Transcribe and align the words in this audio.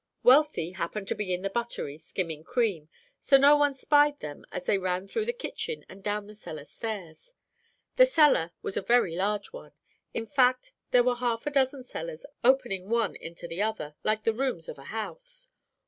Wealthy 0.23 0.71
happened 0.71 1.07
to 1.09 1.13
be 1.13 1.31
in 1.31 1.43
the 1.43 1.49
buttery, 1.51 1.99
skimming 1.99 2.43
cream, 2.43 2.89
so 3.19 3.37
no 3.37 3.55
one 3.55 3.75
spied 3.75 4.19
them 4.19 4.45
as 4.51 4.63
they 4.63 4.79
ran 4.79 5.05
through 5.05 5.25
the 5.25 5.31
kitchen 5.31 5.85
and 5.87 6.01
down 6.03 6.25
the 6.25 6.33
cellar 6.33 6.63
stairs. 6.65 7.35
The 7.97 8.07
cellar 8.07 8.49
was 8.63 8.75
a 8.75 8.81
very 8.81 9.15
large 9.15 9.53
one. 9.53 9.73
In 10.11 10.25
fact, 10.25 10.71
there 10.89 11.03
were 11.03 11.17
half 11.17 11.45
a 11.45 11.51
dozen 11.51 11.83
cellars 11.83 12.25
opening 12.43 12.89
one 12.89 13.15
into 13.15 13.47
the 13.47 13.61
other, 13.61 13.95
like 14.03 14.23
the 14.23 14.33
rooms 14.33 14.67
of 14.67 14.79
a 14.79 14.85
house. 14.85 15.49